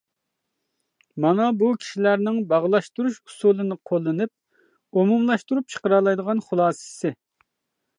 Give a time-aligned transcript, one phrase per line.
[1.25, 4.35] مانا بۇ كىشىلەرنىڭ باغلاشتۇرۇش ئۇسۇلىنى قوللىنىپ
[5.01, 7.19] ئومۇملاشتۇرۇپ چىقىرالايدىغان خۇلاسىسى.